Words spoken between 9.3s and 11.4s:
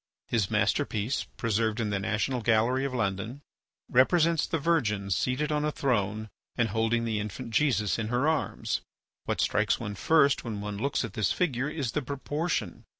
strikes one first when one looks at this